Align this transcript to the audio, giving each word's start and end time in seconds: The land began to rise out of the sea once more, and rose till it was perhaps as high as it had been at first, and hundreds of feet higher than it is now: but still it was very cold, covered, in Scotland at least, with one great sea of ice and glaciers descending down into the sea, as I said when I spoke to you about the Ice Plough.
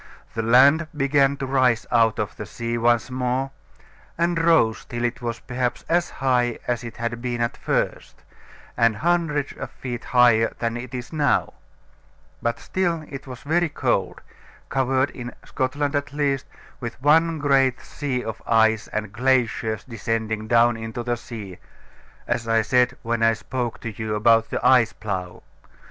The 0.33 0.41
land 0.41 0.87
began 0.97 1.37
to 1.37 1.45
rise 1.45 1.85
out 1.91 2.17
of 2.17 2.35
the 2.35 2.47
sea 2.47 2.75
once 2.75 3.11
more, 3.11 3.51
and 4.17 4.39
rose 4.43 4.83
till 4.85 5.03
it 5.05 5.21
was 5.21 5.41
perhaps 5.41 5.85
as 5.87 6.09
high 6.09 6.57
as 6.65 6.83
it 6.83 6.97
had 6.97 7.21
been 7.21 7.39
at 7.39 7.55
first, 7.55 8.23
and 8.75 8.95
hundreds 8.95 9.53
of 9.53 9.69
feet 9.69 10.05
higher 10.05 10.55
than 10.57 10.75
it 10.75 10.95
is 10.95 11.13
now: 11.13 11.53
but 12.41 12.59
still 12.59 13.05
it 13.09 13.27
was 13.27 13.41
very 13.43 13.69
cold, 13.69 14.21
covered, 14.69 15.11
in 15.11 15.35
Scotland 15.45 15.95
at 15.95 16.11
least, 16.13 16.47
with 16.79 16.99
one 16.99 17.37
great 17.37 17.79
sea 17.79 18.23
of 18.23 18.41
ice 18.47 18.87
and 18.87 19.13
glaciers 19.13 19.83
descending 19.83 20.47
down 20.47 20.77
into 20.77 21.03
the 21.03 21.15
sea, 21.15 21.59
as 22.25 22.47
I 22.47 22.63
said 22.63 22.97
when 23.03 23.21
I 23.21 23.33
spoke 23.33 23.79
to 23.81 23.91
you 23.95 24.15
about 24.15 24.49
the 24.49 24.65
Ice 24.65 24.93
Plough. 24.93 25.43